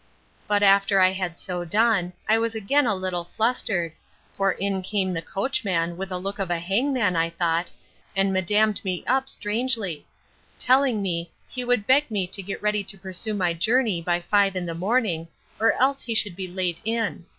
But 0.47 0.63
after 0.63 0.99
I 0.99 1.11
had 1.11 1.37
so 1.39 1.63
done, 1.63 2.13
I 2.27 2.39
was 2.39 2.55
again 2.55 2.87
a 2.87 2.95
little 2.95 3.23
flustered; 3.23 3.93
for 4.35 4.53
in 4.53 4.81
came 4.81 5.13
the 5.13 5.21
coachman 5.21 5.95
with 5.95 6.09
the 6.09 6.17
look 6.19 6.39
of 6.39 6.49
a 6.49 6.57
hangman, 6.57 7.15
I 7.15 7.29
thought, 7.29 7.69
and 8.15 8.33
madamed 8.33 8.83
me 8.83 9.03
up 9.05 9.29
strangely; 9.29 10.07
telling 10.57 11.03
me, 11.03 11.29
he 11.47 11.63
would 11.63 11.85
beg 11.85 12.09
me 12.09 12.25
to 12.25 12.41
get 12.41 12.63
ready 12.63 12.83
to 12.83 12.97
pursue 12.97 13.35
my 13.35 13.53
journey 13.53 14.01
by 14.01 14.21
five 14.21 14.55
in 14.55 14.65
the 14.65 14.73
morning, 14.73 15.27
or 15.59 15.79
else 15.79 16.01
he 16.01 16.15
should 16.15 16.35
be 16.35 16.47
late 16.47 16.81
in. 16.83 17.27